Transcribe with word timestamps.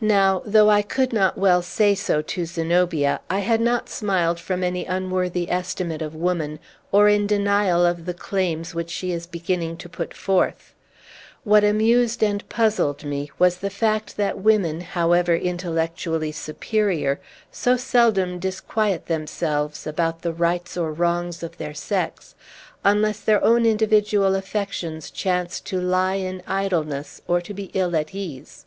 Now, 0.00 0.42
though 0.44 0.68
I 0.68 0.82
could 0.82 1.12
not 1.12 1.38
well 1.38 1.62
say 1.62 1.94
so 1.94 2.20
to 2.22 2.44
Zenobia, 2.44 3.20
I 3.30 3.38
had 3.38 3.60
not 3.60 3.88
smiled 3.88 4.40
from 4.40 4.64
any 4.64 4.84
unworthy 4.84 5.48
estimate 5.48 6.02
of 6.02 6.12
woman, 6.12 6.58
or 6.90 7.08
in 7.08 7.28
denial 7.28 7.86
of 7.86 8.04
the 8.04 8.14
claims 8.14 8.74
which 8.74 8.90
she 8.90 9.12
is 9.12 9.28
beginning 9.28 9.76
to 9.76 9.88
put 9.88 10.12
forth. 10.12 10.74
What 11.44 11.62
amused 11.62 12.20
and 12.20 12.48
puzzled 12.48 13.04
me 13.04 13.30
was 13.38 13.58
the 13.58 13.70
fact, 13.70 14.16
that 14.16 14.40
women, 14.40 14.80
however 14.80 15.36
intellectually 15.36 16.32
superior, 16.32 17.20
so 17.52 17.76
seldom 17.76 18.40
disquiet 18.40 19.06
themselves 19.06 19.86
about 19.86 20.22
the 20.22 20.32
rights 20.32 20.76
or 20.76 20.92
wrongs 20.92 21.44
of 21.44 21.58
their 21.58 21.74
sex, 21.74 22.34
unless 22.84 23.20
their 23.20 23.40
own 23.44 23.64
individual 23.66 24.34
affections 24.34 25.12
chance 25.12 25.60
to 25.60 25.80
lie 25.80 26.16
in 26.16 26.42
idleness, 26.44 27.22
or 27.28 27.40
to 27.40 27.54
be 27.54 27.70
ill 27.72 27.94
at 27.94 28.12
ease. 28.12 28.64